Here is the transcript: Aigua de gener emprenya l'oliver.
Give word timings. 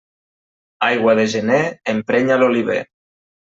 Aigua 0.87 1.15
de 1.21 1.27
gener 1.35 1.61
emprenya 1.95 2.41
l'oliver. 2.41 2.83